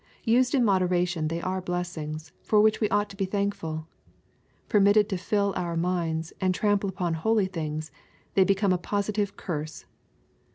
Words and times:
Used 0.25 0.55
in 0.55 0.65
moderation 0.65 1.27
they 1.27 1.41
are 1.43 1.61
blessings, 1.61 2.31
for 2.41 2.59
which 2.59 2.81
we 2.81 2.89
ought 2.89 3.07
to 3.11 3.15
be 3.15 3.25
thankful. 3.25 3.85
Permitted 4.67 5.07
to 5.09 5.15
fill 5.19 5.53
our 5.55 5.77
minds, 5.77 6.33
and 6.41 6.55
trample 6.55 6.89
upon 6.89 7.13
holy 7.13 7.45
things, 7.45 7.91
they 8.33 8.43
become 8.43 8.73
a 8.73 8.79
positive 8.79 9.37
curse. 9.37 9.85